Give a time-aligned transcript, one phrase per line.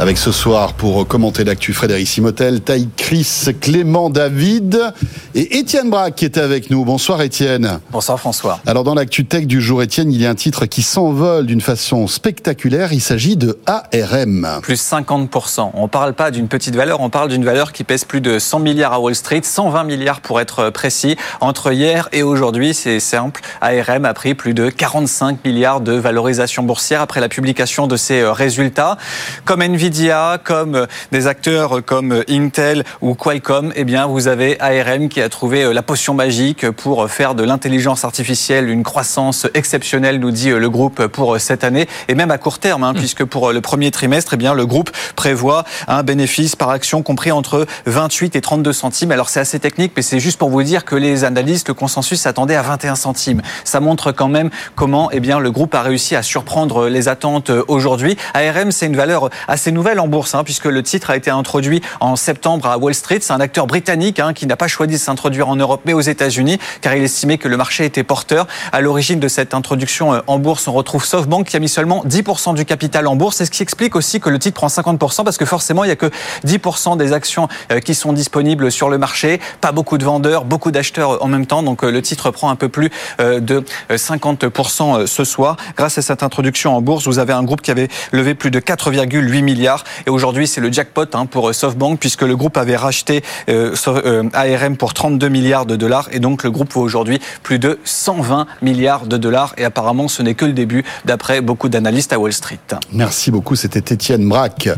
[0.00, 4.92] Avec ce soir, pour commenter l'actu, Frédéric Simotel, Taï Chris, Clément David
[5.36, 6.84] et Étienne Braque qui était avec nous.
[6.84, 7.78] Bonsoir Étienne.
[7.92, 8.58] Bonsoir François.
[8.66, 11.60] Alors dans l'actu tech du jour, Étienne, il y a un titre qui s'envole d'une
[11.60, 12.92] façon spectaculaire.
[12.92, 14.58] Il s'agit de ARM.
[14.62, 15.70] Plus 50%.
[15.74, 18.40] On ne parle pas d'une petite valeur, on parle d'une valeur qui pèse plus de
[18.40, 21.16] 100 milliards à Wall Street, 120 milliards pour être précis.
[21.40, 26.64] Entre hier et aujourd'hui, c'est simple, ARM a pris plus de 45 milliards de valorisation
[26.64, 28.98] boursière après la publication de ses résultats.
[29.44, 34.06] Comme Nvidia Nvidia, comme euh, des acteurs euh, comme euh, Intel ou Qualcomm, eh bien,
[34.06, 38.82] vous avez ARM qui a trouvé la potion magique pour faire de l'intelligence artificielle une
[38.82, 42.94] croissance exceptionnelle, nous dit le groupe pour cette année et même à court terme, hein,
[42.94, 42.96] mm.
[42.96, 47.30] puisque pour le premier trimestre, eh bien, le groupe prévoit un bénéfice par action compris
[47.30, 49.12] entre 28 et 32 centimes.
[49.12, 52.22] Alors c'est assez technique, mais c'est juste pour vous dire que les analystes, le consensus
[52.22, 53.42] s'attendait à 21 centimes.
[53.64, 57.50] Ça montre quand même comment, eh bien, le groupe a réussi à surprendre les attentes
[57.68, 58.16] aujourd'hui.
[58.32, 61.82] ARM, c'est une valeur assez nouvelle en bourse, hein, puisque le titre a été introduit
[62.00, 63.18] en septembre à Wall Street.
[63.20, 66.00] C'est un acteur britannique hein, qui n'a pas choisi de s'introduire en Europe, mais aux
[66.00, 68.46] États-Unis, car il estimait que le marché était porteur.
[68.72, 72.04] À l'origine de cette introduction euh, en bourse, on retrouve SoftBank qui a mis seulement
[72.06, 73.36] 10% du capital en bourse.
[73.36, 75.92] C'est ce qui explique aussi que le titre prend 50%, parce que forcément, il n'y
[75.92, 76.10] a que
[76.46, 79.40] 10% des actions euh, qui sont disponibles sur le marché.
[79.60, 81.62] Pas beaucoup de vendeurs, beaucoup d'acheteurs euh, en même temps.
[81.62, 85.56] Donc le titre prend un peu plus de 50% ce soir.
[85.76, 88.60] Grâce à cette introduction en bourse, vous avez un groupe qui avait levé plus de
[88.60, 89.63] 4,8 milliards
[90.06, 93.74] et aujourd'hui, c'est le jackpot hein, pour euh, SoftBank puisque le groupe avait racheté euh,
[93.86, 97.78] euh, ARM pour 32 milliards de dollars et donc le groupe vaut aujourd'hui plus de
[97.84, 102.18] 120 milliards de dollars et apparemment ce n'est que le début d'après beaucoup d'analystes à
[102.18, 102.58] Wall Street.
[102.92, 104.68] Merci beaucoup, c'était Étienne Braque.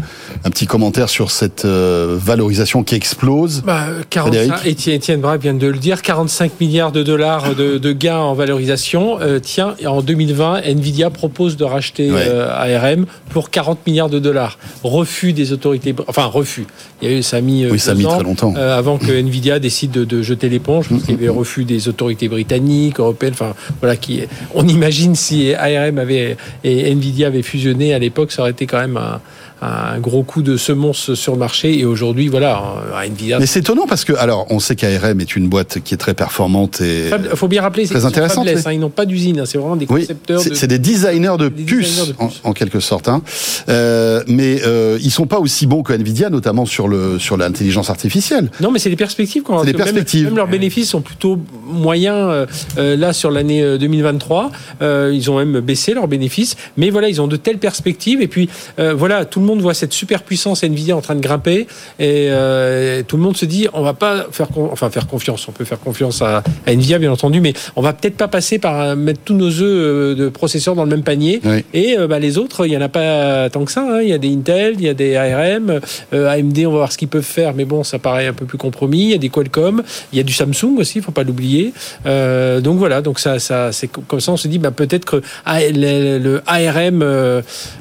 [0.45, 3.63] Un petit commentaire sur cette valorisation qui explose.
[3.63, 8.35] Bah, 45, Étienne Braque vient de le dire, 45 milliards de dollars de, gains en
[8.35, 9.19] valorisation.
[9.43, 15.53] tiens, en 2020, Nvidia propose de racheter ARM pour 40 milliards de dollars refus des
[15.53, 16.67] autorités, enfin refus.
[17.01, 18.99] Il y a eu, ça a mis, oui, ça a mis très longtemps euh, avant
[18.99, 20.89] que Nvidia décide de, jeter l'éponge.
[20.89, 23.35] Parce qu'il y avait refus des autorités britanniques, européennes.
[23.35, 24.23] Enfin voilà, qui,
[24.55, 28.81] on imagine si ARM avait et Nvidia avaient fusionné à l'époque, ça aurait été quand
[28.81, 29.21] même un,
[29.63, 31.79] un gros coup de semonce sur le marché.
[31.79, 32.63] Et aujourd'hui, voilà,
[33.05, 33.39] Nvidia.
[33.39, 36.15] Mais c'est étonnant parce que, alors, on sait qu'ARM est une boîte qui est très
[36.15, 37.11] performante et.
[37.31, 38.45] Il faut bien rappeler, c'est intéressant.
[38.47, 40.43] Hein, ils n'ont pas d'usine, hein, c'est vraiment des concepteurs.
[40.45, 43.09] Oui, c'est des designers de puces, En, quelque sorte.
[43.09, 43.23] Hein.
[43.69, 47.91] Euh, mais euh, ils sont pas aussi bons que Nvidia, notamment sur le sur l'intelligence
[47.91, 48.51] artificielle.
[48.61, 49.43] Non, mais c'est les perspectives.
[49.47, 50.27] C'est les perspectives.
[50.27, 52.47] Même, leurs bénéfices sont plutôt moyens euh,
[52.79, 54.51] euh, là sur l'année 2023.
[54.83, 58.21] Euh, ils ont même baissé leurs bénéfices, mais voilà, ils ont de telles perspectives.
[58.23, 61.67] Et puis voilà, tout le monde voit cette superpuissance Nvidia en train de grimper
[61.99, 65.49] et euh, tout le monde se dit on va pas faire enfin faire confiance.
[65.49, 68.81] On peut faire confiance à, Nvidia bien entendu, mais on va peut-être pas passer par
[68.81, 71.41] euh, mettre tous nos œufs euh, de processeurs dans le même panier.
[71.73, 73.83] Et bah, les autres, il y en a pas tant que ça.
[73.83, 74.01] Hein.
[74.03, 75.81] Il y a des Intel, il y a des ARM,
[76.13, 76.59] AMD.
[76.67, 79.03] On va voir ce qu'ils peuvent faire, mais bon, ça paraît un peu plus compromis.
[79.03, 81.73] Il y a des Qualcomm, il y a du Samsung aussi, faut pas l'oublier.
[82.05, 86.19] donc voilà, donc ça, ça c'est comme ça on se dit bah, peut-être que le,
[86.19, 87.01] le ARM,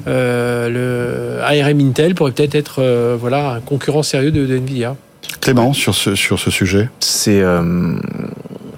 [0.06, 4.96] le ARM Intel pourrait peut-être être, euh, voilà, un concurrent sérieux de, Nvidia.
[5.40, 7.40] Clément, sur ce, sur ce sujet C'est.
[7.40, 7.94] Euh,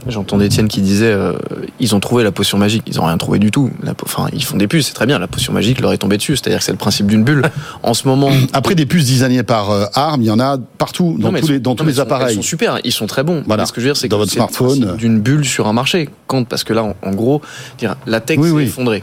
[0.06, 1.34] j'entends Étienne qui disait euh,
[1.78, 2.84] ils ont trouvé la potion magique.
[2.86, 3.70] Ils n'ont rien trouvé du tout.
[4.02, 5.18] enfin, ils font des puces, c'est très bien.
[5.18, 6.36] La potion magique leur est tombée dessus.
[6.36, 7.42] C'est-à-dire que c'est le principe d'une bulle.
[7.82, 8.30] En ce moment.
[8.52, 11.74] Après des puces designées par ARM, il y en a partout, dans tous les, dans
[11.74, 12.34] tous les appareils.
[12.34, 13.42] Ils sont super, ils sont très bons.
[13.46, 13.66] Voilà.
[13.66, 14.96] ce que je veux dire, c'est dans votre smartphone.
[14.96, 16.08] d'une bulle sur un marché.
[16.26, 17.42] Quand, parce que là, en, gros,
[18.06, 19.02] la tech s'est effondrée.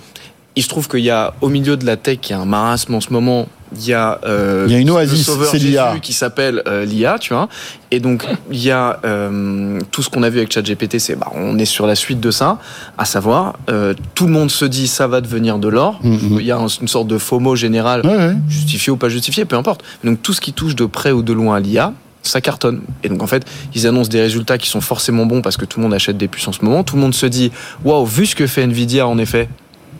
[0.56, 2.46] Il se trouve qu'il y a au milieu de la tech, il y a un
[2.46, 5.96] marasme en ce moment il y a, euh, il y a une oasis, c'est l'IA
[6.02, 7.50] qui s'appelle euh, l'IA, tu vois.
[7.92, 11.32] Et donc il y a euh, tout ce qu'on a vu avec ChatGPT, c'est bah,
[11.34, 12.60] on est sur la suite de ça,
[12.98, 16.00] à savoir euh, tout le monde se dit ça va devenir de l'or.
[16.04, 16.40] Mm-hmm.
[16.40, 18.04] Il y a une sorte de FOMO général,
[18.48, 19.84] justifié ou pas justifié, peu importe.
[20.04, 22.82] Donc tout ce qui touche de près ou de loin à l'IA, ça cartonne.
[23.04, 25.80] Et donc en fait, ils annoncent des résultats qui sont forcément bons parce que tout
[25.80, 26.84] le monde achète des puces en ce moment.
[26.84, 27.52] Tout le monde se dit
[27.84, 29.50] waouh, vu ce que fait Nvidia en effet,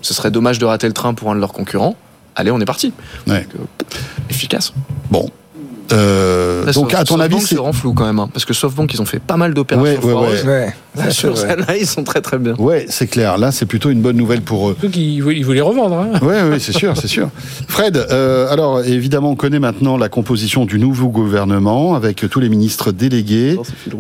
[0.02, 1.96] ce serait dommage de rater le train pour un de leurs concurrents
[2.36, 2.94] allez, on est parti.
[3.28, 3.48] Ouais.
[3.56, 3.86] Euh,
[4.30, 4.74] efficace.
[5.10, 5.30] Bon.
[5.94, 9.02] Euh, donc, à ton avis, c'est rend flou quand même, hein, parce que SoftBank, ils
[9.02, 10.02] ont fait pas mal d'opérations.
[10.02, 10.74] Ouais, ouais, ouais.
[10.96, 12.56] Là, sur celle-là, ils sont très très bien.
[12.56, 13.38] Ouais, c'est clair.
[13.38, 14.78] Là, c'est plutôt une bonne nouvelle pour eux.
[14.82, 15.98] Donc, ils voulaient revendre.
[15.98, 16.20] Hein.
[16.22, 17.30] Oui, oui, c'est sûr, c'est sûr.
[17.68, 22.50] Fred, euh, alors évidemment, on connaît maintenant la composition du nouveau gouvernement avec tous les
[22.50, 23.60] ministres délégués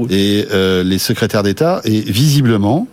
[0.09, 2.87] et euh, les secrétaires d'État, et visiblement,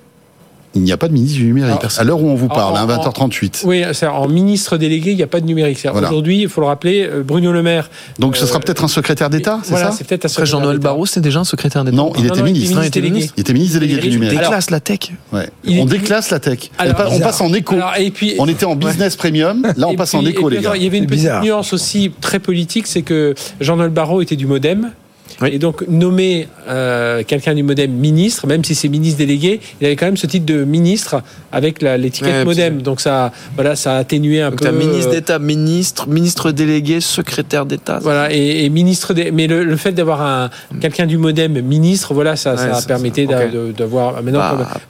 [0.75, 1.77] il n'y a pas de ministre du numérique.
[1.81, 3.63] Alors, à l'heure où on vous parle, en- hein, 20h38.
[3.65, 5.79] Oui, c'est en ministre délégué, il n'y a pas de numérique.
[5.91, 6.09] Voilà.
[6.09, 7.91] Aujourd'hui, il faut le rappeler, euh, Bruno Le Maire.
[8.19, 10.79] Donc ce euh, sera peut-être un secrétaire d'État, c'est voilà, ça c'est peut-être un Jean-Noël.
[10.79, 11.97] Barrot, c'était déjà un secrétaire d'État.
[11.97, 12.81] Non, il était non, il était ministre.
[12.83, 13.35] il était ministre.
[13.37, 14.39] Il était ministre délégué du il numérique.
[14.39, 15.13] Déclasse la tech.
[15.33, 16.71] On déclasse la tech.
[16.81, 17.75] On on passe en éco.
[17.75, 20.73] Alors, et puis, On était en business premium, là on passe en éco, les gars.
[20.75, 24.37] Il y avait une C'est petite nuance aussi très politique, c'est que Jean-Noël Barrot était
[24.37, 24.93] du MoDem.
[25.43, 25.51] Oui.
[25.53, 29.97] Et donc nommer euh, quelqu'un du MoDem ministre, même si c'est ministre délégué, il avait
[29.97, 32.83] quand même ce titre de ministre avec l'étiquette Ouais, MoDem.
[32.83, 34.65] Donc ça, voilà, ça a atténué un Donc, peu.
[34.67, 37.99] t'as ministre euh, d'État, ministre, ministre délégué, secrétaire d'État.
[38.03, 39.15] Voilà, et, et ministre.
[39.33, 40.51] Mais le, le fait d'avoir un
[40.81, 44.23] quelqu'un du MoDem ministre, voilà, ça, Ouais, ça ça- permettait d'avoir.
[44.23, 44.41] Maintenant,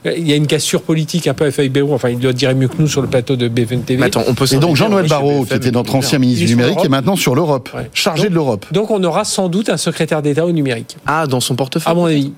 [0.03, 0.11] Bah.
[0.15, 2.67] il y a une cassure politique un peu à FIBO, enfin, il doit dire mieux
[2.67, 3.99] que nous sur le plateau de BFM TV.
[3.99, 6.83] Mais attends, on peut Et donc Jean-Noël Barrot, qui était notre ancien ministre du numérique,
[6.83, 7.89] est maintenant sur l'Europe, Ouais.
[7.93, 8.65] chargé Donc- de l'Europe.
[8.71, 11.91] Donc on aura sans doute un secrétaire d'État au numérique, Ah, dans son portefeuille.
[11.91, 12.31] à mon avis.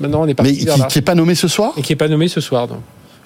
[0.00, 0.88] Maintenant, on est Mais parti qui vers là.
[0.94, 1.72] n'est pas nommé ce soir?
[1.76, 2.66] Et qui n'est pas nommé ce soir.
[2.68, 2.74] Sais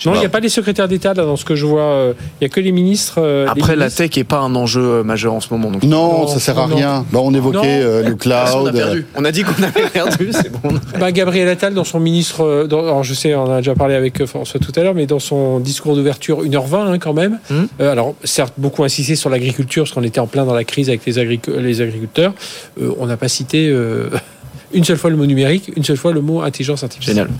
[0.04, 1.80] non il n'y a pas les secrétaires d'État là, dans ce que je vois.
[1.80, 3.14] euh, Il n'y a que les ministres.
[3.18, 4.04] euh, les Après, la ministres.
[4.04, 5.70] tech est pas un enjeu euh, majeur en ce moment.
[5.70, 6.76] Donc Non, Non, ça sert à non.
[6.76, 7.06] rien.
[7.10, 8.72] Bah, on évoquait euh, le on a cloud.
[8.74, 9.06] perdu.
[9.16, 10.68] On a dit qu'on avait perdu, c'est bon.
[11.00, 14.24] Bah, Gabriel Attal, dans son ministre, dans- alors je sais, on a déjà parlé avec
[14.26, 17.38] François tout à l'heure, mais dans son discours d'ouverture, 1h20 hein, quand même.
[17.80, 20.88] Euh, alors, certes, beaucoup insisté sur l'agriculture, parce qu'on était en plein dans la crise
[20.88, 22.34] avec les, agric- les agriculteurs.
[22.80, 24.10] Euh, on n'a pas cité euh,
[24.74, 27.16] une seule fois le mot numérique, une seule fois le mot intelligence artificielle.
[27.16, 27.30] Génial.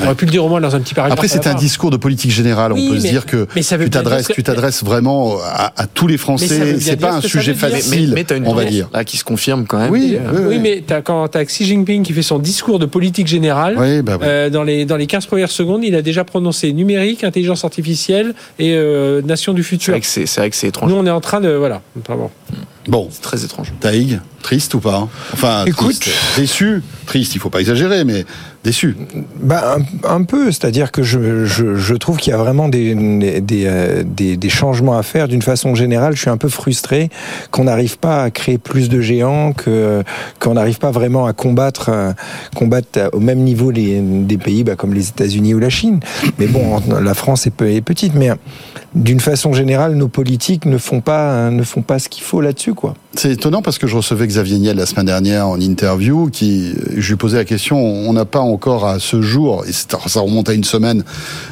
[0.00, 1.18] On aurait pu le dire au moins dans un petit paragraphe.
[1.18, 2.72] Après, c'est un discours de politique générale.
[2.72, 5.36] Oui, on peut se dire que mais ça veut tu t'adresses, que- tu t'adresses vraiment
[5.42, 6.78] à, à tous les Français.
[6.78, 8.88] C'est pas un sujet facile, mais, mais une on va dire.
[8.92, 9.90] là qui se confirme quand même.
[9.90, 10.58] Oui, euh, oui, Oui, oui.
[10.58, 14.02] mais t'as- quand tu as Xi Jinping qui fait son discours de politique générale, Oui,
[14.02, 14.26] bah oui.
[14.28, 18.34] euh, dans, les, dans les 15 premières secondes, il a déjà prononcé numérique, intelligence artificielle
[18.58, 19.94] et euh, nation du futur.
[20.02, 20.90] c'est vrai que c'est étrange.
[20.90, 21.48] Nous, on est en train de.
[21.50, 21.80] Voilà.
[22.00, 22.30] Enfin, bon.
[22.88, 23.72] Bon, C'est très étrange.
[23.80, 25.08] Taïg, triste ou pas?
[25.34, 26.00] Enfin, Écoute.
[26.00, 26.08] triste,
[26.38, 27.34] déçu, triste.
[27.34, 28.24] Il faut pas exagérer, mais
[28.64, 28.96] déçu.
[29.42, 32.94] Bah, un, un peu, c'est-à-dire que je, je, je trouve qu'il y a vraiment des,
[33.42, 35.28] des, euh, des, des changements à faire.
[35.28, 37.10] D'une façon générale, je suis un peu frustré
[37.50, 40.02] qu'on n'arrive pas à créer plus de géants, que
[40.40, 42.12] qu'on n'arrive pas vraiment à combattre, euh,
[42.56, 46.00] combattre au même niveau les, des pays bah, comme les États-Unis ou la Chine.
[46.38, 48.30] Mais bon, la France est, peu- est petite, mais
[48.94, 52.74] d'une façon générale, nos politiques ne font pas, ne font pas ce qu'il faut là-dessus,
[52.74, 52.94] quoi.
[53.14, 57.10] C'est étonnant parce que je recevais Xavier Niel la semaine dernière en interview, qui je
[57.10, 57.78] lui posais la question.
[57.78, 61.04] On n'a pas encore à ce jour, et ça remonte à une semaine,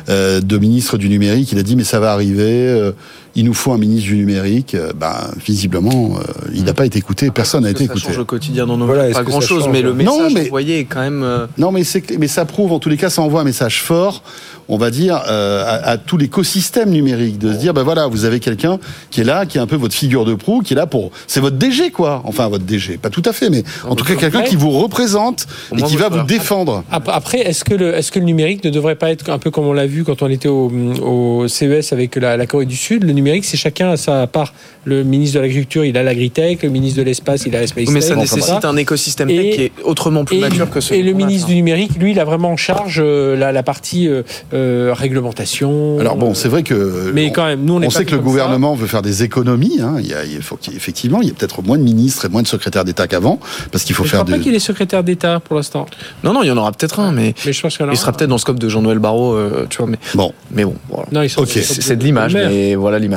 [0.08, 1.52] euh, de ministre du numérique.
[1.52, 2.68] Il a dit mais ça va arriver.
[2.68, 2.92] euh,
[3.36, 4.74] il nous faut un ministre du numérique.
[4.74, 6.22] Euh, Ben visiblement, euh,
[6.54, 7.30] il n'a pas été écouté.
[7.30, 8.06] Personne n'a été que ça écouté.
[8.06, 10.80] change au quenquotidien dans nos Voilà, Pas grand-chose, change mais le Non, message mais- envoyé
[10.80, 11.22] est quand même.
[11.22, 13.82] euh, Non, mais c'est mais ça prouve en tous les cas, ça envoie un message
[13.82, 14.22] fort,
[14.68, 18.24] on va dire, euh, à, à tout l'écosystème numérique, de se dire, ben voilà, vous
[18.24, 18.78] avez quelqu'un
[19.10, 21.10] qui est là, qui est un peu votre figure de proue, qui est là pour,
[21.26, 24.14] c'est votre DG quoi, enfin votre DG, pas tout à fait, mais en tout cas
[24.14, 25.46] quelqu'un qui vous représente
[25.76, 26.82] et qui va vous défendre.
[26.90, 29.50] Ap- Après, est-ce que, le, est-ce que le numérique ne devrait pas être un peu
[29.50, 30.70] comme on l'a vu quand on était au,
[31.02, 34.52] au CES avec la, la Corée du Sud Le numérique, c'est chacun à sa part.
[34.84, 37.88] Le ministre de l'Agriculture, il a l'agritech, le ministre de l'Espace, il a la Space
[37.90, 41.00] Mais ça nécessite un écosystème Et- tech qui est autrement plus et, mature que celui
[41.00, 44.06] et le ministre du numérique, lui, il a vraiment en charge euh, la, la partie
[44.08, 44.22] euh,
[44.54, 45.98] euh, réglementation.
[45.98, 48.04] Alors bon, c'est vrai que Mais on- quand même, nous, on, est On pas sait
[48.04, 48.22] que le ça.
[48.22, 49.80] gouvernement veut faire des économies.
[49.80, 49.96] Hein.
[49.98, 52.28] Il, y a, il faut qu'il- effectivement, il y a peut-être moins de ministres et
[52.28, 53.40] moins de secrétaires d'État qu'avant,
[53.72, 55.86] parce qu'il faut Mais je faire crois pas qu'il est secrétaire d'État pour l'instant.
[56.22, 58.28] Non, non, il y en aura peut-être un, mais Mais je pense il sera peut-être
[58.28, 59.86] dans le scope de Jean-Noël Barrot, euh, tu vois.
[59.88, 61.06] Mais, Bon, mais bon, voilà.
[61.10, 61.48] Non, ils sont- Ok.
[61.50, 63.15] C'est de l'image, mais voilà l'image.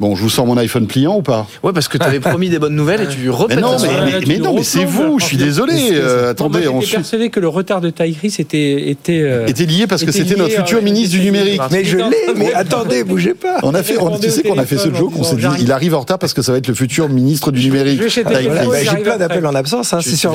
[0.00, 1.46] Bon, je vous sors mon iPhone pliant ou pas?
[1.62, 3.78] Ouais, parce que tu avais promis des bonnes nouvelles et tu Mais repètes non, la
[3.78, 4.12] mais, soirée.
[4.20, 5.18] mais- mais non, mais c'est vous.
[5.18, 5.90] Je suis désolé.
[5.92, 6.96] euh, attendez, on suit.
[6.96, 10.36] persuadé que le retard de Taïris était était euh, était lié parce que était c'était
[10.36, 11.60] notre futur euh, ministre du numérique.
[11.70, 12.04] Mais je l'ai,
[12.36, 13.58] mais attendez, bougez pas.
[13.62, 15.72] On a fait, on, tu sais qu'on a fait ce joke, on s'est dit, il
[15.72, 18.00] arrive en retard parce que ça va être le futur ministre du numérique.
[18.00, 20.34] Bah, J'ai plein d'appels en absence, hein, c'est sûr.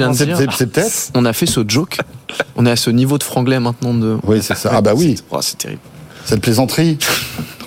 [0.52, 1.12] C'est peut-être.
[1.16, 1.98] On a fait ce joke.
[2.56, 4.18] On est à ce niveau de franglais maintenant de.
[4.26, 4.72] Oui, c'est ça.
[4.74, 5.80] Ah bah oui, C'est- oh, c'est terrible.
[6.26, 6.98] cette plaisanterie,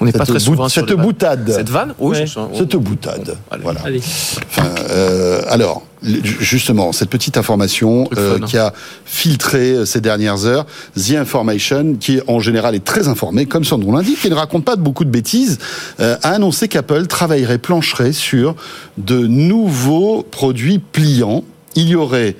[0.01, 2.27] On n'est pas cette, très souvent sur cette boutade, Cette vanne Oui, Ouais.
[2.27, 2.41] je sais.
[2.57, 3.37] cette boutade.
[3.51, 3.63] Allez.
[3.63, 3.81] Voilà.
[3.85, 4.01] Allez.
[4.01, 8.73] Enfin, euh, alors, justement, cette petite information euh, qui a
[9.05, 13.79] filtré euh, ces dernières heures, The Information, qui en général est très informé, comme son
[13.79, 15.59] nom l'indique, et ne raconte pas de beaucoup de bêtises,
[16.01, 18.55] euh, a annoncé qu'Apple travaillerait, plancherait sur
[18.99, 21.45] de nouveaux produits pliants.
[21.77, 22.37] Il y aurait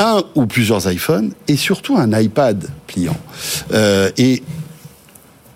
[0.00, 3.16] un ou plusieurs iPhones et surtout un iPad pliant.
[3.72, 4.42] Euh, et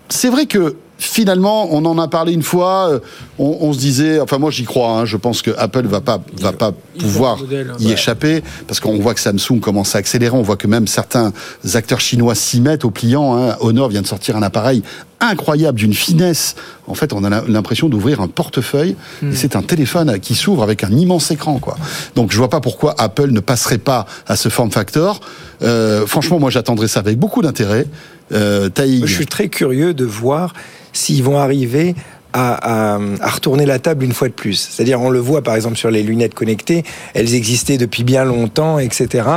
[0.07, 2.99] c'est vrai que finalement, on en a parlé une fois.
[3.39, 4.91] On, on se disait, enfin moi j'y crois.
[4.91, 7.93] hein, je pense que Apple va pas va pas ils pouvoir modèle, y ouais.
[7.93, 10.35] échapper parce qu'on voit que Samsung commence à accélérer.
[10.35, 11.31] On voit que même certains
[11.73, 13.37] acteurs chinois s'y mettent au pliant.
[13.37, 13.55] Hein.
[13.61, 14.83] Honor vient de sortir un appareil
[15.21, 16.55] incroyable d'une finesse.
[16.87, 20.83] En fait, on a l'impression d'ouvrir un portefeuille et c'est un téléphone qui s'ouvre avec
[20.83, 21.77] un immense écran, quoi.
[22.15, 25.19] Donc, je vois pas pourquoi Apple ne passerait pas à ce form factor.
[25.61, 27.85] Euh, franchement, moi, j'attendrai ça avec beaucoup d'intérêt.
[28.31, 30.53] Euh, Taïg, Je suis très curieux de voir
[30.93, 31.95] s'ils vont arriver
[32.33, 34.69] à, à- à retourner la table une fois de plus.
[34.71, 36.83] C'est-à-dire, on le voit par exemple sur les lunettes connectées,
[37.13, 39.27] elles existaient depuis bien longtemps, etc.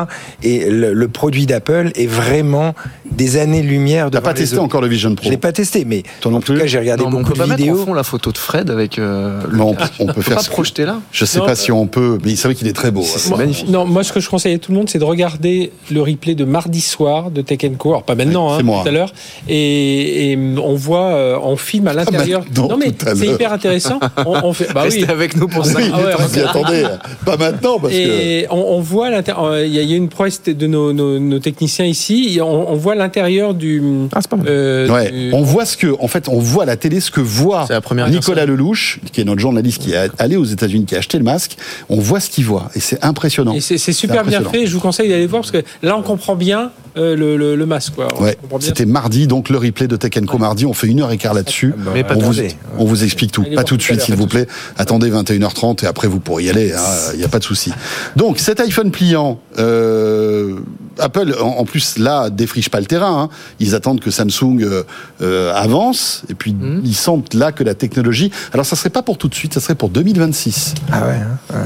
[0.43, 2.75] Et le, le produit d'Apple est vraiment
[3.11, 4.17] des années-lumière de.
[4.17, 6.41] t'as pas testé encore le Vision Pro Je l'ai pas testé, mais Toi non en
[6.41, 7.85] tout plus cas, j'ai regardé Non, mais on beaucoup peut de pas mettre en vidéos.
[7.87, 9.95] fond la photo de Fred avec euh, Non, on, casque.
[9.99, 11.01] on peut On faire pas projeter là.
[11.13, 13.03] Je sais Non, pas euh, si on peut, mais c'est vrai qu'il est très beau.
[13.03, 13.17] hein.
[13.17, 13.69] C'est magnifique.
[13.69, 16.35] Non, moi, ce que je conseille à tout le monde, c'est de regarder le replay
[16.35, 17.91] de mardi soir de Tech Co.
[17.91, 19.13] Alors, pas maintenant, Ouais, hein, tout à l'heure.
[19.49, 22.41] Et, et on voit, euh, on filme à l'intérieur.
[22.45, 23.99] maintenant, Non, mais c'est hyper intéressant.
[24.27, 25.11] On, on fait, bah Restez oui.
[25.11, 25.79] avec nous pour ça.
[25.79, 26.43] Oui, Ah ouais, ouais.
[26.45, 26.85] attendez,
[27.25, 28.47] pas maintenant parce que.
[28.51, 32.35] On, on voit euh, il y, a- une prouesse de nos, nos- nos techniciens ici.
[32.37, 33.83] Et On, on voit l'intérieur du.
[34.15, 34.47] Ah, c'est pas mal.
[34.49, 37.11] euh, Ouais, du- on voit ce que, en fait, on voit à la télé ce
[37.11, 40.45] que voit C'est la première Nicolas Lelouch, qui est notre journaliste qui est allé aux
[40.45, 41.57] États-Unis, qui a acheté le masque.
[41.89, 43.55] On voit ce qu'il voit et c'est impressionnant.
[43.55, 44.67] Et c'est super bien fait.
[44.67, 47.67] Je vous conseille d'aller voir parce que là, on comprend bien euh, le, le- le
[47.67, 47.95] masque.
[47.95, 48.09] Quoi.
[48.21, 50.67] Ouais, c'était mardi, donc le replay de Tech Co mardi.
[50.67, 51.75] On fait une heure et quart là-dessus.
[51.95, 52.55] Mais pas on, vous, attendez.
[52.79, 53.43] on vous explique tout.
[53.47, 54.47] Allez Pas tout de suite, s'il vous plaît.
[54.77, 56.73] Attendez 21h30 et après vous pourrez y aller.
[57.15, 57.73] Il n'y a pas de souci.
[58.17, 60.57] Donc cet iPhone pliant, euh,
[60.99, 63.23] Apple en, en plus là défriche pas le terrain.
[63.23, 63.29] hein.
[63.61, 64.83] Ils attendent que Samsung euh,
[65.23, 66.83] euh, avance et puis Mhm.
[66.85, 68.31] ils sentent là que la technologie.
[68.53, 70.75] Alors ça serait pas pour tout de suite, ça serait pour 2026.
[70.91, 71.15] Ah ouais.
[71.15, 71.57] hein, ouais.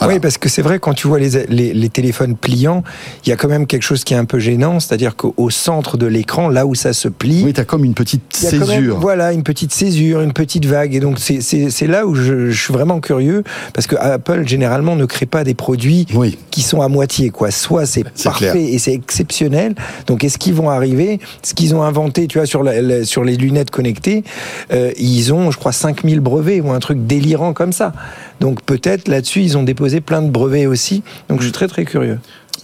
[0.00, 0.14] Voilà.
[0.14, 2.82] Oui, parce que c'est vrai, quand tu vois les, les, les téléphones pliants,
[3.24, 5.96] il y a quand même quelque chose qui est un peu gênant, c'est-à-dire qu'au centre
[5.96, 8.98] de l'écran, là où ça se plie, Oui, t'as comme une petite même, césure.
[8.98, 10.92] voilà, une petite césure, une petite vague.
[10.92, 13.44] Et donc, c'est- c'est c'est là où je, je suis vraiment curieux,
[13.74, 16.36] parce que Apple, généralement, ne crée pas des produits Oui.
[16.50, 17.52] qui sont à moitié, quoi.
[17.52, 18.55] Soit c'est C'est parfait clair.
[18.62, 19.74] Et c'est exceptionnel.
[20.06, 21.20] Donc, est-ce qu'ils vont arriver?
[21.42, 24.24] Ce qu'ils ont inventé, tu vois, sur, la- la- sur les lunettes connectées,
[24.72, 27.92] euh, ils ont, je crois, 5000 brevets ou un truc délirant comme ça.
[28.40, 31.02] Donc, peut-être là-dessus, ils ont déposé plein de brevets aussi.
[31.28, 32.18] Donc, je suis très, très curieux.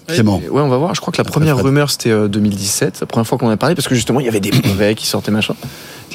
[0.08, 0.40] Clément.
[0.44, 0.94] Et Ouais, on va voir.
[0.94, 1.66] Je crois que la première Fred.
[1.66, 4.26] rumeur, c'était euh, 2017, la première fois qu'on en a parlé, parce que justement, il
[4.26, 5.54] y avait des brevets qui sortaient, machin.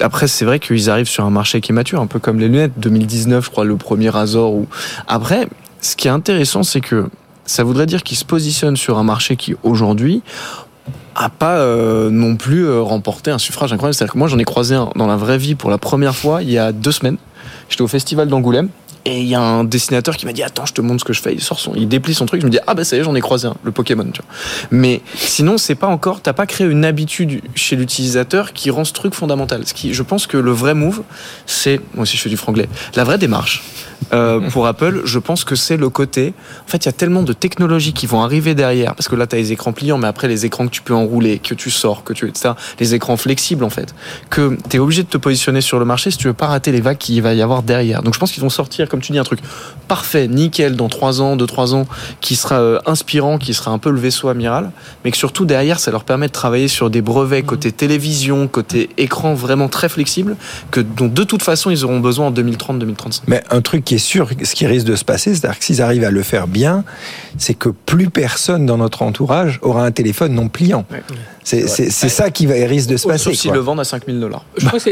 [0.01, 2.47] Après, c'est vrai qu'ils arrivent sur un marché qui est mature, un peu comme les
[2.49, 2.73] lunettes.
[2.77, 4.53] 2019, je crois, le premier Razor.
[4.53, 4.67] Ou...
[5.07, 5.47] Après,
[5.81, 7.07] ce qui est intéressant, c'est que
[7.47, 10.21] ça voudrait dire qu'ils se positionnent sur un marché qui, aujourd'hui,
[11.15, 13.95] a pas euh, non plus euh, remporté un suffrage incroyable.
[13.95, 16.43] C'est-à-dire que moi, j'en ai croisé un dans la vraie vie pour la première fois
[16.43, 17.17] il y a deux semaines.
[17.69, 18.69] J'étais au festival d'Angoulême.
[19.05, 21.13] Et il y a un dessinateur qui m'a dit attends je te montre ce que
[21.13, 22.97] je fais il sort son il déplie son truc je me dis ah bah ça
[22.97, 24.11] y est j'en ai croisé un le Pokémon
[24.69, 28.91] mais sinon c'est pas encore t'as pas créé une habitude chez l'utilisateur qui rend ce
[28.91, 31.03] truc fondamental ce qui je pense que le vrai move
[31.45, 33.63] c'est moi aussi je fais du franglais la vraie démarche
[34.13, 36.33] euh, pour Apple je pense que c'est le côté
[36.65, 39.27] en fait il y a tellement de technologies qui vont arriver derrière parce que là
[39.27, 42.03] t'as les écrans pliants mais après les écrans que tu peux enrouler que tu sors
[42.03, 43.93] que tu etc les écrans flexibles en fait
[44.29, 46.81] que t'es obligé de te positionner sur le marché si tu veux pas rater les
[46.81, 48.03] vagues qu'il va y avoir derrière.
[48.03, 49.39] Donc je pense qu'ils vont sortir comme tu dis un truc
[49.87, 51.85] parfait nickel dans 3 ans 2-3 ans
[52.21, 54.71] qui sera euh, inspirant qui sera un peu le vaisseau amiral
[55.03, 58.89] mais que surtout derrière ça leur permet de travailler sur des brevets côté télévision côté
[58.97, 60.35] écran vraiment très flexible
[60.71, 63.99] que dont de toute façon ils auront besoin en 2030-2035 Mais un truc qui est
[63.99, 66.83] sûr, ce qui risque de se passer, c'est-à-dire que s'ils arrivent à le faire bien,
[67.37, 70.85] c'est que plus personne dans notre entourage aura un téléphone non pliant.
[71.47, 73.23] C'est ça qui va, risque de se passer.
[73.25, 74.85] sauf s'ils le vendent à 5000 dollars Je pense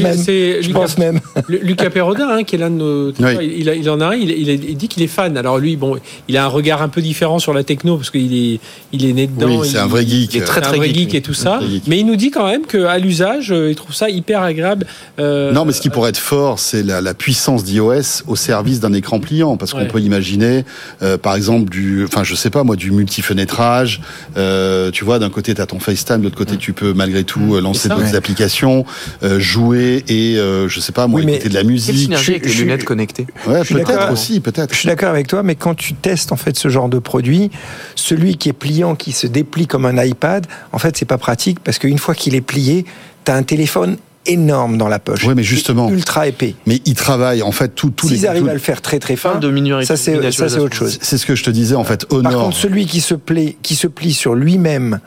[0.00, 0.16] même.
[0.22, 1.20] Je Lucas, pense même.
[1.48, 3.06] Lu- Lucas Perrodin, hein, qui est l'un de nos.
[3.12, 3.54] Oui.
[3.58, 5.36] Il, a- il en a un, il, dit qu'il est fan.
[5.36, 5.96] Alors lui, bon,
[6.28, 8.60] il a un regard un peu différent sur la techno parce qu'il est,
[8.92, 9.60] il est né dedans.
[9.60, 10.34] Oui, c'est un vrai geek.
[10.34, 11.16] il est très, un très vrai geek, geek oui.
[11.18, 11.60] et tout ça.
[11.86, 14.86] Mais il nous dit quand même qu'à l'usage, euh, il trouve ça hyper agréable.
[15.18, 18.80] euh, Non, mais ce qui pourrait être fort, c'est la, la puissance d'iOS au service
[18.80, 19.88] d'un écran pliant, parce qu'on Ouais.
[19.88, 20.64] peut imaginer,
[21.02, 24.00] euh, par exemple, du, enfin, je sais pas moi, du multifenêtrage.
[24.36, 27.58] Euh, tu vois, d'un côté t'as ton FaceTime, de l'autre côté tu peux malgré tout
[27.60, 28.14] lancer d'autres Ouais.
[28.16, 28.84] applications,
[29.22, 31.96] euh, jouer et euh, je sais pas moi, Oui, mais écouter de la Quelle musique.
[31.96, 34.10] synergie je- avec les lunettes connectées Ouais, suis peut-être d'accord.
[34.12, 34.72] aussi, peut-être.
[34.72, 37.50] Je suis d'accord avec toi, mais quand tu testes en fait ce genre de produit,
[37.94, 41.60] celui qui est pliant, qui se déplie comme un iPad, en fait, c'est pas pratique
[41.60, 42.84] parce qu'une fois qu'il est plié,
[43.24, 43.96] t'as un téléphone
[44.26, 45.24] énorme dans la poche.
[45.24, 45.90] Ouais, mais justement.
[45.90, 46.54] Ultra épais.
[46.66, 48.16] Mais ils travaillent en fait tout- tous les.
[48.18, 50.76] S'ils arrivent tout- à le faire très très fin, de ça c'est ça c'est autre
[50.76, 50.96] chose.
[51.02, 52.06] C'est ce que je te disais en fait.
[52.06, 52.44] Par Honor.
[52.44, 55.00] contre, celui qui se plie, qui se plie sur lui-même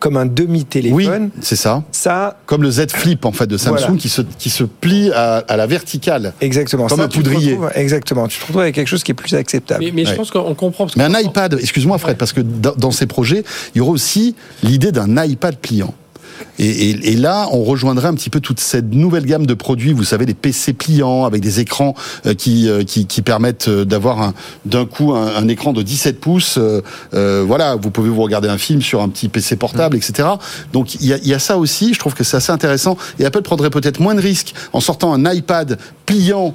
[0.00, 1.84] comme un oui, demi-téléphone, c'est ça.
[1.92, 3.96] ça, Comme le Z Flip en fait de Samsung Voilà.
[3.96, 6.32] qui se qui se plie à, à la verticale.
[6.40, 6.86] exactement.
[6.88, 7.56] Comme ça, un poudrier.
[7.74, 8.26] exactement.
[8.26, 9.84] Tu te retrouves avec quelque chose qui est plus acceptable.
[9.84, 10.84] Mais, mais je pense qu'on comprend.
[10.86, 13.90] Parce Mais un iPad, excuse-moi Fred, parce que dans, dans ces projets, il y aura
[13.92, 15.94] aussi l'idée d'un iPad pliant.
[16.58, 19.92] Et, et, et, là, on rejoindrait un petit peu toute cette nouvelle gamme de produits.
[19.92, 21.94] Vous savez, les PC pliants avec des écrans
[22.26, 24.32] euh, qui, euh, qui, qui, permettent euh, d'avoir
[24.64, 26.58] d'un coup un, un, écran de 17 pouces.
[26.58, 29.98] Euh, voilà, vous pouvez vous regarder un film sur un petit PC portable, mmh.
[29.98, 30.28] etc.
[30.72, 31.94] Donc il y a, y a, ça aussi.
[31.94, 32.96] Je trouve que c'est assez intéressant.
[33.18, 36.54] Et Apple prendrait peut-être moins de risques en sortant un iPad pliant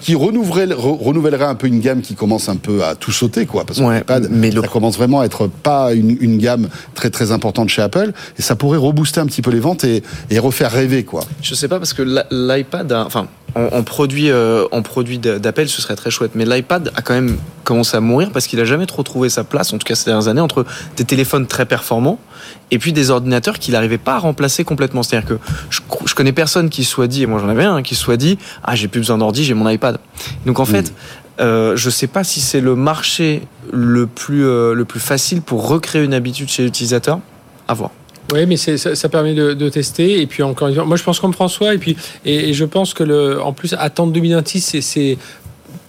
[0.00, 3.64] qui renouvellerait, renouvellerait un peu une gamme qui commence un peu à tout sauter, quoi.
[3.64, 4.30] Parce que ouais, l'iPad,
[4.62, 8.12] ça commence vraiment à être pas une, une gamme très très importante chez Apple.
[8.38, 11.24] Et ça pourrait rebooster un petit peu les ventes et, et refaire rêver, quoi.
[11.42, 15.82] Je sais pas parce que l'iPad, enfin, en, en, produit, euh, en produit d'Apple, ce
[15.82, 16.32] serait très chouette.
[16.34, 19.44] Mais l'iPad a quand même commencé à mourir parce qu'il a jamais trop trouvé sa
[19.44, 20.64] place, en tout cas ces dernières années, entre
[20.96, 22.18] des téléphones très performants
[22.70, 25.02] et puis des ordinateurs qu'il n'arrivait pas à remplacer complètement.
[25.02, 25.38] C'est-à-dire que
[25.70, 28.38] je, je, connais personne qui soit dit, et moi j'en avais un, qui soit dit,
[28.62, 29.98] ah j'ai plus besoin d'ordi, j'ai mon iPad.
[30.46, 30.66] Donc en mmh.
[30.66, 30.92] fait,
[31.40, 35.68] euh, je sais pas si c'est le marché le plus, euh, le plus facile pour
[35.68, 37.20] recréer une habitude chez l'utilisateur.
[37.66, 37.90] À voir.
[38.34, 40.20] Oui, mais ça, ça, permet de, tester.
[40.20, 41.72] Et puis encore une fois, moi je pense comme François.
[41.72, 45.18] Et puis et, et je pense que le, en plus attendre 2026, c'est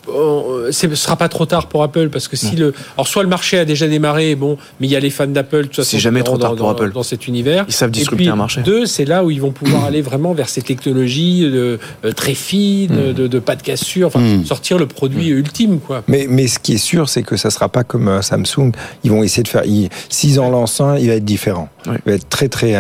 [0.08, 2.68] euh, ce sera pas trop tard pour Apple parce que si non.
[2.68, 5.28] le alors soit le marché a déjà démarré bon mais il y a les fans
[5.28, 6.92] d'Apple c'est jamais trop tard dans, pour Apple.
[6.92, 7.66] dans cet univers.
[7.68, 8.62] Ils savent disrupter un marché.
[8.62, 12.34] deux c'est là où ils vont pouvoir aller vraiment vers ces technologies de, euh, très
[12.34, 13.14] fines mm.
[13.14, 14.46] de, de, pas de cassure enfin mm.
[14.46, 15.38] sortir le produit mm.
[15.38, 16.04] ultime quoi.
[16.08, 18.72] Mais mais ce qui est sûr c'est que ça sera pas comme euh, Samsung.
[19.04, 19.64] Ils vont essayer de faire
[20.10, 21.70] s'ils en lancent un il va être différent.
[21.88, 21.96] Oui.
[22.06, 22.76] il va être très très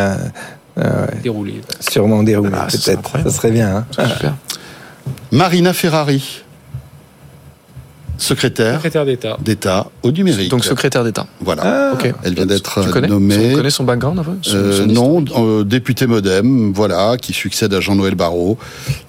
[0.77, 1.61] euh, déroulé.
[1.79, 3.11] sûrement déroulé ah, peut-être.
[3.23, 3.85] Ça serait bien hein.
[3.91, 4.35] Super.
[5.31, 6.43] Marina Ferrari
[8.17, 9.37] secrétaire, secrétaire d'État.
[9.41, 10.49] d'État au numérique.
[10.49, 11.27] Donc secrétaire d'État.
[11.41, 11.63] Voilà.
[11.65, 12.13] Ah, okay.
[12.23, 13.49] Elle vient d'être connais, nommée.
[13.49, 17.33] Tu connais son background un peu son, euh, son Non, euh, député MoDem, voilà, qui
[17.33, 18.57] succède à Jean-Noël Barrot.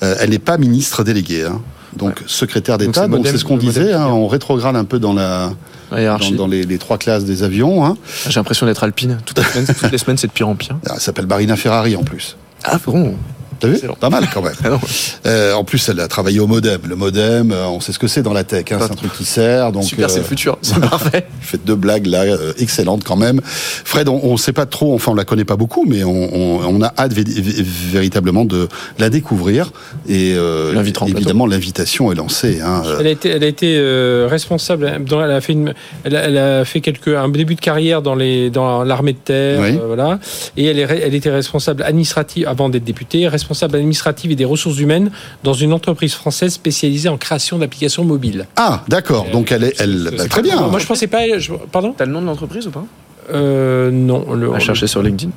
[0.02, 1.44] Euh, elle n'est pas ministre déléguée.
[1.44, 1.60] Hein.
[1.96, 2.26] Donc ouais.
[2.26, 5.50] secrétaire d'État, donc c'est ce qu'on disait, hein, on rétrograde un peu dans la,
[5.90, 7.86] dans, dans les, les, trois classes des avions.
[7.86, 7.96] Hein.
[8.28, 9.18] J'ai l'impression d'être alpine.
[9.24, 10.76] Toutes les semaines, toutes les semaines c'est de pire en pire.
[10.86, 12.36] Ah, elle s'appelle Marina Ferrari en plus.
[12.64, 13.14] Ah bon
[13.58, 14.54] T'as vu Pas mal quand même.
[15.26, 16.80] euh, en plus, elle a travaillé au modem.
[16.86, 18.64] Le modem, euh, on sait ce que c'est dans la tech.
[18.70, 19.72] Hein, c'est un truc qui sert.
[19.72, 20.58] Donc, Super, euh, c'est le futur.
[20.62, 21.26] C'est parfait.
[21.40, 23.40] Faites deux blagues là, euh, excellentes quand même.
[23.44, 26.60] Fred, on ne sait pas trop, enfin on la connaît pas beaucoup, mais on, on,
[26.64, 29.70] on a hâte véritablement de la découvrir.
[30.08, 30.74] Et euh,
[31.06, 32.60] évidemment, l'invitation est lancée.
[32.60, 32.82] Hein.
[32.98, 35.04] Elle a été, elle a été euh, responsable.
[35.04, 38.02] Dans, elle a fait une, elle a, elle a, fait quelques un début de carrière
[38.02, 39.78] dans les dans l'armée de terre, oui.
[39.86, 40.18] voilà.
[40.56, 44.78] Et elle, est, elle était responsable administrative avant d'être députée responsable administrative et des ressources
[44.78, 45.10] humaines
[45.44, 48.46] dans une entreprise française spécialisée en création d'applications mobiles.
[48.56, 49.26] Ah, d'accord.
[49.32, 50.60] Donc elle est, elle, bah, très bien.
[50.68, 51.38] Moi, je pensais pas.
[51.38, 51.94] Je, pardon?
[51.96, 52.84] T'as le nom de l'entreprise ou pas?
[53.32, 54.32] Euh, Non.
[54.32, 55.32] Le, à chercher sur LinkedIn.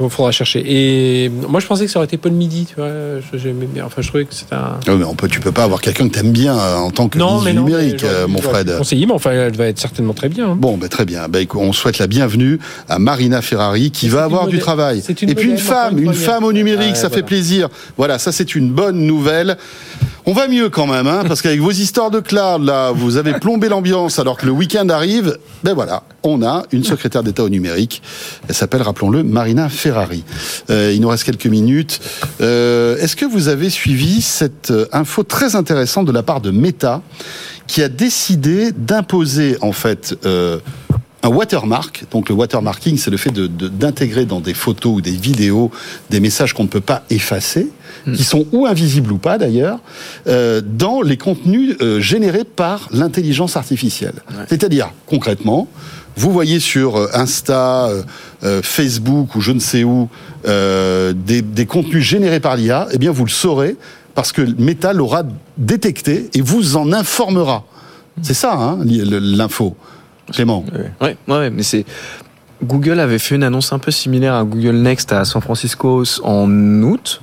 [0.00, 0.62] Il faudra chercher.
[0.66, 2.66] Et moi, je pensais que ça aurait été Paul Midi.
[2.68, 2.90] Tu vois,
[3.34, 3.84] j'aimais bien.
[3.84, 4.78] Enfin, je trouvais que c'était un.
[4.86, 7.18] Non, mais on peut, tu peux pas avoir quelqu'un que t'aimes bien en tant que
[7.18, 8.76] non, mais non, numérique, mais mon Fred.
[8.78, 10.50] Conseiller, mais enfin, elle va être certainement très bien.
[10.50, 10.56] Hein.
[10.58, 11.28] Bon, ben très bien.
[11.28, 15.02] Ben, on souhaite la bienvenue à Marina Ferrari, qui va avoir du travail.
[15.22, 17.16] Une Et puis une femme, une, une femme au numérique, ah, ça voilà.
[17.16, 17.68] fait plaisir.
[17.96, 19.56] Voilà, ça c'est une bonne nouvelle.
[20.24, 23.32] On va mieux quand même, hein, parce qu'avec vos histoires de cloud, là, vous avez
[23.34, 25.36] plombé l'ambiance alors que le week-end arrive.
[25.64, 28.02] Ben voilà, on a une secrétaire d'État au numérique.
[28.48, 30.24] Elle s'appelle, rappelons-le, Marina Ferrari.
[30.70, 32.00] Euh, il nous reste quelques minutes.
[32.40, 37.02] Euh, Est-ce que vous avez suivi cette info très intéressante de la part de Meta,
[37.66, 40.58] qui a décidé d'imposer en fait euh,
[41.22, 42.04] un watermark?
[42.10, 45.70] Donc le watermarking, c'est le fait d'intégrer de, de, dans des photos ou des vidéos
[46.10, 47.68] des messages qu'on ne peut pas effacer,
[48.06, 48.12] mmh.
[48.12, 49.80] qui sont ou invisibles ou pas d'ailleurs,
[50.26, 54.14] euh, dans les contenus euh, générés par l'intelligence artificielle.
[54.30, 54.44] Ouais.
[54.48, 55.68] C'est-à-dire, concrètement,
[56.16, 57.88] vous voyez sur euh, Insta,
[58.44, 60.08] euh, Facebook ou je ne sais où
[60.44, 63.76] des, des, contenus générés par l'IA, eh bien vous le saurez
[64.14, 65.22] parce que Meta l'aura
[65.56, 67.64] détecté et vous en informera.
[68.20, 69.76] C'est ça, hein, l'info.
[70.32, 70.64] Clément.
[71.00, 71.84] Ouais, ouais, mais c'est.
[72.62, 76.48] Google avait fait une annonce un peu similaire à Google Next à San Francisco en
[76.82, 77.20] août,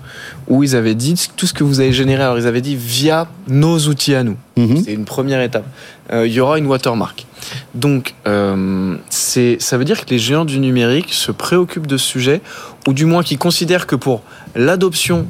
[0.50, 2.24] où ils avaient dit tout ce que vous avez généré.
[2.24, 4.36] Alors ils avaient dit via nos outils à nous.
[4.58, 4.84] Mm -hmm.
[4.84, 5.66] C'est une première étape.
[6.12, 7.26] Euh, il y aura une watermark.
[7.74, 12.42] Donc euh, ça veut dire que les géants du numérique se préoccupent de ce sujet,
[12.88, 14.22] ou du moins qui considèrent que pour
[14.56, 15.28] l'adoption,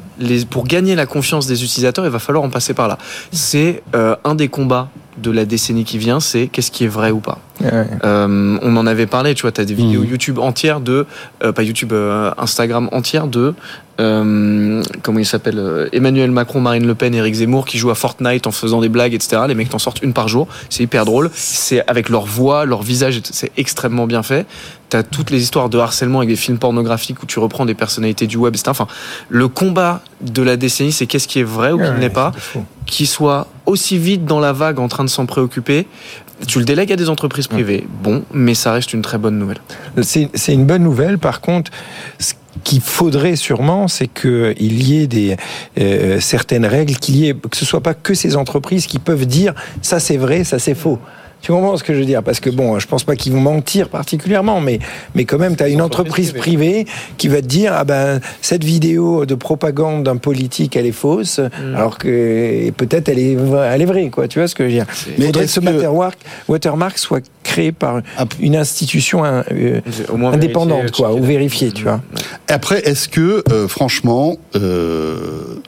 [0.50, 2.98] pour gagner la confiance des utilisateurs, il va falloir en passer par là.
[3.32, 4.88] C'est euh, un des combats
[5.20, 7.38] de la décennie qui vient, c'est qu'est-ce qui est vrai ou pas.
[7.60, 7.86] Ouais.
[8.04, 10.10] Euh, on en avait parlé, tu vois, tu as des vidéos mmh.
[10.10, 11.06] YouTube entières de,
[11.42, 13.54] euh, pas YouTube, euh, Instagram entières de,
[14.00, 17.94] euh, comment il s'appelle, euh, Emmanuel Macron, Marine Le Pen, Eric Zemmour qui jouent à
[17.94, 19.42] Fortnite en faisant des blagues, etc.
[19.46, 21.30] Les mecs t'en sortent une par jour, c'est hyper drôle.
[21.34, 24.46] C'est avec leur voix, leur visage, c'est extrêmement bien fait.
[24.88, 28.26] T'as toutes les histoires de harcèlement avec des films pornographiques où tu reprends des personnalités
[28.26, 28.70] du web, etc.
[28.70, 28.88] Enfin,
[29.28, 32.32] le combat de la décennie, c'est qu'est-ce qui est vrai ou qui ouais, n'est pas,
[32.86, 35.86] qui soit aussi vite dans la vague en train de s'en préoccuper.
[36.46, 39.60] Tu le délègues à des entreprises privées, bon, mais ça reste une très bonne nouvelle.
[40.02, 41.18] C'est une bonne nouvelle.
[41.18, 41.70] Par contre,
[42.62, 45.36] qu'il faudrait sûrement, c'est qu'il y ait des
[45.80, 49.26] euh, certaines règles, qu'il y ait que ce soit pas que ces entreprises qui peuvent
[49.26, 50.98] dire ça c'est vrai, ça c'est faux.
[51.42, 52.22] Tu comprends ce que je veux dire?
[52.22, 54.78] Parce que bon, je pense pas qu'ils vont mentir particulièrement, mais,
[55.14, 56.84] mais quand même, tu as une entreprise privée
[57.16, 61.40] qui va te dire ah ben cette vidéo de propagande d'un politique elle est fausse,
[61.40, 61.74] Mm.
[61.76, 63.36] alors que peut-être elle est
[63.72, 64.28] elle est vraie quoi.
[64.28, 64.86] Tu vois ce que je veux dire?
[65.06, 65.60] Mais Il faudrait que ce
[66.48, 68.24] watermark soit créé par Ah.
[68.40, 72.00] une institution euh, Au moins indépendante vérifier, quoi, ou vérifiée, tu vois.
[72.48, 75.16] Après, est-ce que, euh, franchement, euh,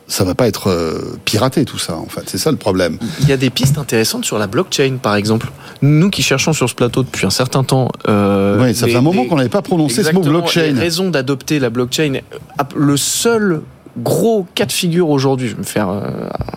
[0.07, 2.23] ça va pas être euh, piraté tout ça, en fait?
[2.27, 2.99] C'est ça le problème.
[3.21, 5.51] Il y a des pistes intéressantes sur la blockchain, par exemple.
[5.83, 7.88] Nous qui cherchons sur ce plateau depuis un certain temps.
[8.09, 10.62] euh, oui, ça les- fait un moment les- qu'on n'avait pas prononcé ce mot blockchain.
[10.73, 12.14] Les raisons d'adopter la blockchain.
[12.14, 13.62] euh, Le seul
[13.98, 16.00] gros cas de figure aujourd'hui, je vais me faire euh,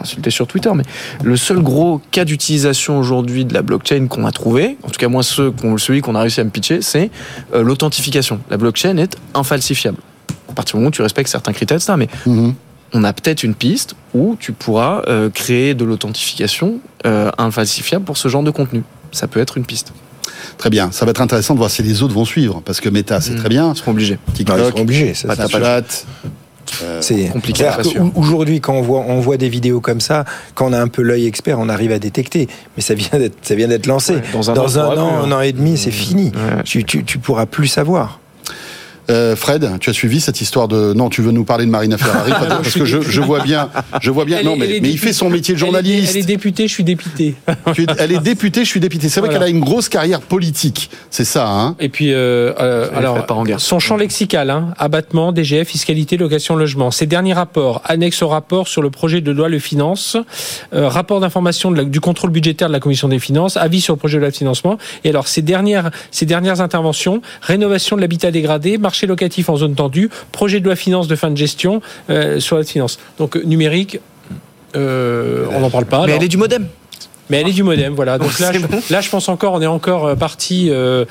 [0.01, 0.83] insulter sur Twitter, mais
[1.23, 5.07] le seul gros cas d'utilisation aujourd'hui de la blockchain qu'on a trouvé, en tout cas
[5.09, 7.11] moi ceux qu'on- celui qu'on a réussi à me pitcher, c'est
[7.53, 8.39] euh, l'authentification.
[8.49, 9.97] La blockchain est infalsifiable.
[10.49, 11.93] À partir du moment où tu respectes certains critères, etc.
[11.97, 12.53] Mais Mhm.
[12.93, 18.17] on a peut-être une piste où tu pourras euh, créer de l'authentification euh, infalsifiable pour
[18.17, 18.83] ce genre de contenu.
[19.11, 19.91] Ça peut être une piste.
[20.57, 20.91] Très bien.
[20.91, 23.31] Ça va être intéressant de voir si les autres vont suivre, parce que Meta, c'est
[23.33, 23.39] Mhm.
[23.39, 23.71] très bien.
[23.73, 24.13] Ils seront obligés.
[24.15, 25.13] Non, ils TikTok, seront obligés.
[25.13, 25.35] ça.
[25.35, 25.81] Snapchat.
[26.83, 27.69] Euh, C'est compliqué,
[28.15, 31.01] Aujourd'hui, quand on voit, on voit des vidéos comme ça, quand on a un peu
[31.01, 32.47] l'œil expert, on arrive à détecter.
[32.75, 34.15] Mais ça vient d'être, ça vient d'être lancé.
[34.15, 36.31] Ouais, dans un an, Dans un an, plus, un an et demi, c'est fini.
[36.33, 36.63] Ouais.
[36.63, 38.19] Tu, tu, tu pourras plus savoir.
[39.09, 41.97] Euh, Fred, tu as suivi cette histoire de non, tu veux nous parler de Marina
[41.97, 43.69] Ferrari peut-être, parce que je, je vois bien,
[44.01, 44.39] je vois bien.
[44.39, 46.11] Elle non, est- mais, mais il fait son métier de Elle est- journaliste.
[46.15, 47.35] Elle est députée, je suis dépité.
[47.73, 49.09] Tu es- elle est députée, je suis dépité.
[49.09, 49.45] C'est vrai Voilà.
[49.45, 51.47] qu'elle a une grosse carrière politique, c'est ça.
[51.47, 53.59] Hein Et puis, euh, euh, alors, part en guerre.
[53.59, 56.89] son champ lexical, hein, abattement, DGF, fiscalité, location, logement.
[56.91, 60.17] Ces derniers rapports, annexes au rapport sur le projet de loi Le Finance,
[60.73, 64.17] euh, rapport d'information du contrôle budgétaire de la Commission des finances, avis sur le projet
[64.17, 64.77] de loi de financement.
[65.03, 69.75] Et alors, ces dernières, ces dernières interventions, rénovation de l'habitat dégradé, marché locatif en zone
[69.75, 72.99] tendue, projet de loi finance de fin de gestion euh, sur la finance.
[73.17, 73.99] Donc, numérique,
[74.75, 75.99] euh, on n'en parle pas.
[75.99, 76.17] Mais alors.
[76.17, 76.67] elle est du modem.
[77.29, 78.17] Mais elle est du modem, voilà.
[78.17, 78.59] Donc là, je,
[78.93, 80.67] là, je pense encore, on est encore euh, parti.
[80.69, 81.05] Euh,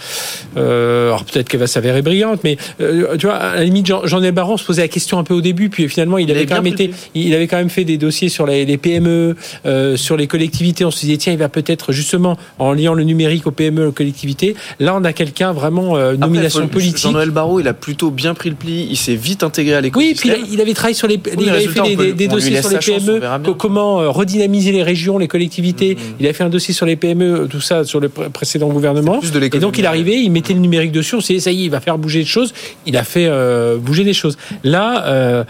[0.56, 4.06] euh, alors peut-être qu'elle va s'avérer brillante, mais euh, tu vois, à la limite, Jean,
[4.06, 6.46] Jean Baron se posait la question un peu au début, puis finalement, il, Il avait
[6.46, 9.96] quand même été, il avait quand même fait des dossiers sur les, les PME, euh,
[9.96, 10.84] sur les collectivités.
[10.84, 13.92] On se disait tiens, il va peut-être justement en liant le numérique aux PME, aux
[13.92, 14.54] collectivités.
[14.80, 16.98] Là, on a quelqu'un vraiment euh, Après, nomination faut- politique.
[16.98, 18.86] Jean-Noël Barrot, il a plutôt bien pris le pli.
[18.90, 20.44] Il s'est vite intégré à Oui, puis il, l'écosystème.
[20.44, 21.96] a- il avait travaillé sur les, il les avait fait des,
[22.26, 23.40] peut- dossiers sur les chance, PME, bien.
[23.44, 25.96] co- comment euh, redynamiser les régions, les collectivités.
[26.20, 29.18] Il a fait un dossier sur les PME, tout ça sur le pré- précédent gouvernement.
[29.20, 31.50] plus de Et donc il arrivait, il mettait le numérique dessus, on s'est dit, ça
[31.50, 32.52] y est, il va faire bouger des choses.
[32.86, 34.36] Il a fait euh, bouger des choses.
[34.62, 35.44] Là, euh,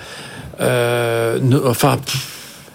[0.60, 2.33] euh, enfin, pff,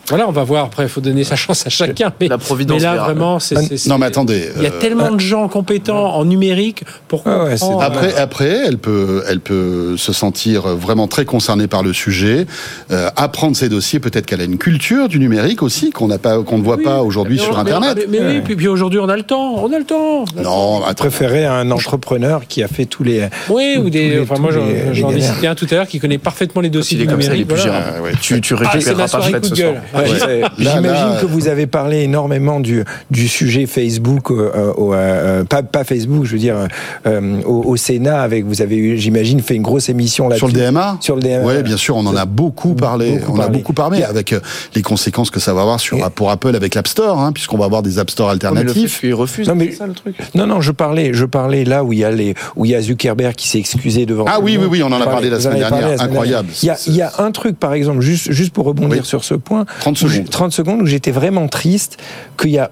[0.10, 0.66] voilà, on va voir.
[0.66, 2.12] Après, il faut donner sa chance à chacun.
[2.20, 3.06] Mais, La providence mais là, verra.
[3.06, 3.56] vraiment, c'est.
[3.78, 4.50] c'est- Non, mais attendez.
[4.58, 8.50] Il y a euh, tellement de gens compétents en numérique pour Ah ouais, Après, après,
[8.68, 12.46] elle peut, elle peut se sentir vraiment très concernée par le sujet,
[12.92, 14.00] euh, apprendre ses dossiers.
[14.00, 16.84] Peut-être qu'elle a une culture du numérique aussi qu'on n'a pas, qu'on ne voit Oui.
[16.84, 18.06] pas aujourd'hui sur mais- Internet.
[18.10, 19.56] Mais, mais oui, puis, puis aujourd'hui, on a le temps.
[19.64, 20.26] On a le temps.
[20.42, 20.94] Non, attends.
[21.04, 23.28] préférais un entrepreneur qui a fait tous les.
[23.50, 24.10] Oui, ou des.
[24.10, 24.52] les- enfin, moi,
[24.94, 27.30] j'en ai cité un tout à l'heure qui connaît parfaitement les dossiers du comme ça,
[27.30, 27.48] numérique.
[27.48, 27.72] plus voilà.
[27.80, 27.94] gérable.
[27.98, 28.12] Ah, ouais.
[28.22, 29.74] Tu, Ah, récupéreras ma pas Fred ce soir.
[30.04, 30.42] Ouais.
[30.42, 34.94] Là, J'imagine là, que vous avez parlé énormément du, du sujet Facebook, euh, euh, au,
[34.94, 36.68] euh, pas, pas Facebook, je veux dire,
[37.06, 40.40] euh, au, au Sénat, avec, vous avez, eu, j'imagine, fait une grosse émission là-dessus.
[40.40, 41.44] Sur le DMA Sur le DMA.
[41.46, 43.18] Oui, bien sûr, on en a beaucoup parlé.
[43.20, 43.58] Beaucoup on a parlé.
[43.58, 44.36] beaucoup parlé avec
[44.76, 47.58] les conséquences que ça va avoir sur, Et- pour Apple avec l'App Store, hein, puisqu'on
[47.58, 49.00] va avoir des App Store Mais le fait alternatifs.
[49.02, 50.16] qu'il refuse, Non, mais- ça le truc.
[50.36, 52.76] Non, non, je parlais, je parlais là où il y a les, où il y
[52.76, 54.26] a Zuckerberg qui s'est excusé devant.
[54.28, 56.02] Ah oui, oui, oui, on en a parlé la semaine dernière.
[56.02, 56.50] Incroyable.
[56.62, 59.06] Il y a, il y a un truc, par exemple, juste, juste pour rebondir Oui.
[59.06, 59.66] sur ce point.
[59.94, 60.30] 30 où je- secondes.
[60.30, 61.98] 30 secondes où j'étais vraiment triste
[62.38, 62.72] qu'il y a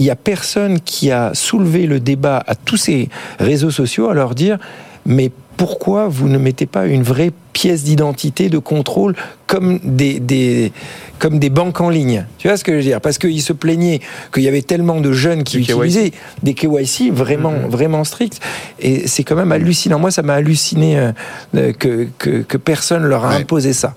[0.00, 3.08] il y a personne qui a soulevé le débat à tous ces
[3.40, 4.58] réseaux sociaux à leur dire
[5.06, 9.14] mais pourquoi vous ne mettez pas une vraie pièce d'identité de contrôle
[9.48, 10.72] comme des, des
[11.18, 13.00] comme des banques en ligne tu vois ce que je veux dire?
[13.00, 14.00] Parce qu'ils se plaignaient
[14.32, 15.70] qu'il y avait tellement de jeunes qui KYC.
[15.74, 16.12] utilisaient
[16.44, 17.68] des KYC vraiment Mhm.
[17.68, 18.38] vraiment stricts
[18.78, 21.12] et c'est quand même hallucinant moi ça m'a halluciné euh,
[21.56, 23.36] euh, que, que que personne leur a Ouais.
[23.42, 23.94] imposé ça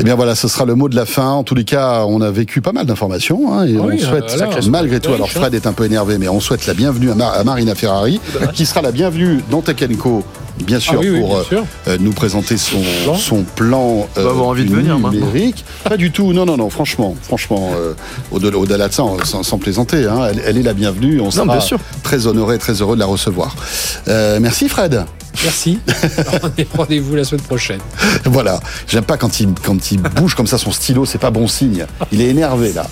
[0.00, 1.30] Eh bien voilà, ce sera le mot de la fin.
[1.30, 4.30] En tous les cas, on a vécu pas mal d'informations hein, et oui, on souhaite,
[4.34, 6.74] euh, là, malgré tout, oui, alors Fred est un peu énervé, mais on souhaite la
[6.74, 8.20] bienvenue à, Mar- à Marina Ferrari,
[8.54, 10.22] qui sera la bienvenue dans Tech Co,
[10.64, 11.64] bien sûr, Ah oui, oui, pour bien sûr.
[11.88, 13.14] euh, nous présenter son Plan.
[13.16, 15.64] son plan euh, va avoir envie de venir, numérique.
[15.84, 17.94] Pas du tout, non, non, non, franchement, franchement, euh,
[18.30, 21.46] au-delà au-delà de ça, sans, sans plaisanter, hein, elle, elle est la bienvenue, on sera
[21.46, 21.78] bien sûr.
[22.02, 23.54] très honoré, très heureux de la recevoir.
[24.08, 25.04] Euh, merci Fred.
[25.44, 25.78] Merci.
[26.42, 27.80] On est rendez-vous la semaine prochaine.
[28.24, 31.46] Voilà, j'aime pas quand il, quand il bouge comme ça son stylo, c'est pas bon
[31.46, 31.84] signe.
[32.10, 32.86] Il est énervé là.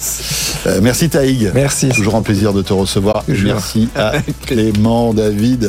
[0.66, 1.50] Euh, merci Taïg.
[1.54, 3.24] merci Toujours un plaisir de te recevoir.
[3.24, 3.54] Toujours.
[3.54, 4.12] Merci à
[4.46, 5.62] Clément, David.